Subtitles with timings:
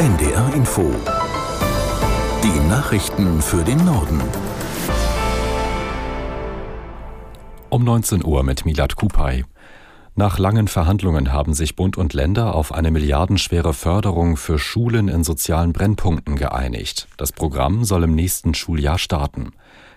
[0.00, 0.90] NDR Info.
[2.42, 4.18] Die Nachrichten für den Norden.
[7.68, 9.44] Um 19 Uhr mit Milad Kupay.
[10.14, 15.22] Nach langen Verhandlungen haben sich Bund und Länder auf eine milliardenschwere Förderung für Schulen in
[15.22, 17.06] sozialen Brennpunkten geeinigt.
[17.18, 19.50] Das Programm soll im nächsten Schuljahr starten.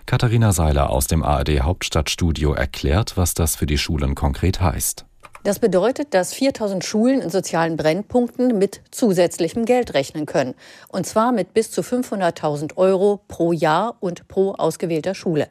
[0.04, 5.06] Katharina Seiler aus dem ARD Hauptstadtstudio erklärt, was das für die Schulen konkret heißt.
[5.44, 10.54] Das bedeutet, dass 4000 Schulen in sozialen Brennpunkten mit zusätzlichem Geld rechnen können.
[10.88, 15.48] Und zwar mit bis zu 500.000 Euro pro Jahr und pro ausgewählter Schule.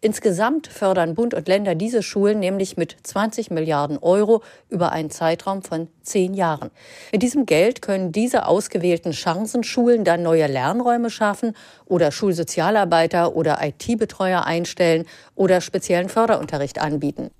[0.00, 5.62] Insgesamt fördern Bund und Länder diese Schulen nämlich mit 20 Milliarden Euro über einen Zeitraum
[5.62, 6.70] von zehn Jahren.
[7.10, 14.44] Mit diesem Geld können diese ausgewählten Chancenschulen dann neue Lernräume schaffen oder Schulsozialarbeiter oder IT-Betreuer
[14.44, 17.32] einstellen oder speziellen Förderunterricht anbieten.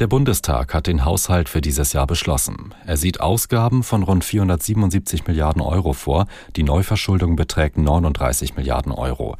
[0.00, 2.74] Der Bundestag hat den Haushalt für dieses Jahr beschlossen.
[2.84, 6.26] Er sieht Ausgaben von rund 477 Milliarden Euro vor.
[6.56, 9.36] Die Neuverschuldung beträgt 39 Milliarden Euro.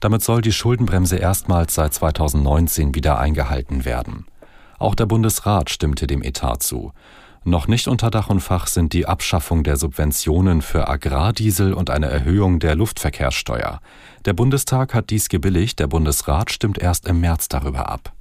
[0.00, 4.26] Damit soll die Schuldenbremse erstmals seit 2019 wieder eingehalten werden.
[4.80, 6.90] Auch der Bundesrat stimmte dem Etat zu.
[7.44, 12.06] Noch nicht unter Dach und Fach sind die Abschaffung der Subventionen für Agrardiesel und eine
[12.06, 13.80] Erhöhung der Luftverkehrssteuer.
[14.24, 18.12] Der Bundestag hat dies gebilligt, der Bundesrat stimmt erst im März darüber ab.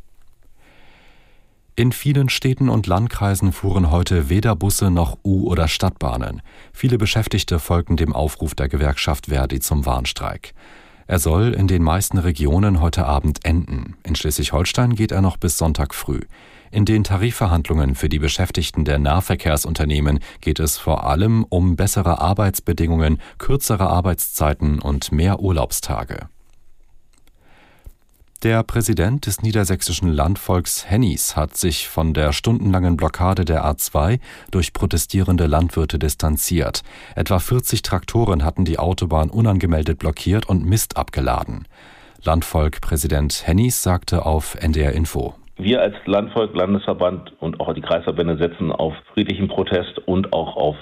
[1.76, 6.42] In vielen Städten und Landkreisen fuhren heute weder Busse noch U- oder Stadtbahnen.
[6.74, 10.54] Viele Beschäftigte folgten dem Aufruf der Gewerkschaft Verdi zum Warnstreik.
[11.08, 13.96] Er soll in den meisten Regionen heute Abend enden.
[14.04, 16.20] In Schleswig-Holstein geht er noch bis Sonntag früh.
[16.72, 23.20] In den Tarifverhandlungen für die Beschäftigten der Nahverkehrsunternehmen geht es vor allem um bessere Arbeitsbedingungen,
[23.38, 26.28] kürzere Arbeitszeiten und mehr Urlaubstage.
[28.44, 34.74] Der Präsident des niedersächsischen Landvolks Hennies hat sich von der stundenlangen Blockade der A2 durch
[34.74, 36.82] protestierende Landwirte distanziert.
[37.16, 41.68] Etwa 40 Traktoren hatten die Autobahn unangemeldet blockiert und Mist abgeladen.
[42.24, 45.36] Landvolk-Präsident Hennies sagte auf NDR Info.
[45.58, 50.78] Wir als Landvolk, Landesverband und auch die Kreisverbände setzen auf friedlichen Protest und auch auf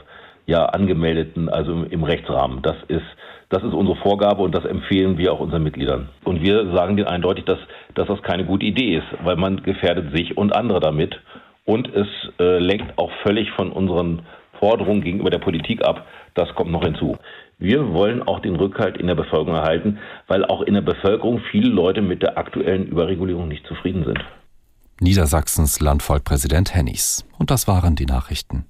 [0.49, 2.61] ja angemeldeten, also im Rechtsrahmen.
[2.61, 3.05] Das ist
[3.49, 6.09] das ist unsere Vorgabe und das empfehlen wir auch unseren Mitgliedern.
[6.23, 7.57] Und wir sagen denen eindeutig, dass,
[7.95, 11.19] dass das keine gute Idee ist, weil man gefährdet sich und andere damit.
[11.65, 12.07] Und es
[12.39, 14.21] äh, lenkt auch völlig von unseren
[14.59, 16.05] Forderungen gegenüber der Politik ab.
[16.35, 17.17] Das kommt noch hinzu.
[17.57, 21.69] Wir wollen auch den Rückhalt in der Bevölkerung erhalten, weil auch in der Bevölkerung viele
[21.69, 24.19] Leute mit der aktuellen Überregulierung nicht zufrieden sind.
[25.01, 27.25] Niedersachsens Landvolkpräsident Hennies.
[27.39, 28.65] Und das waren die Nachrichten.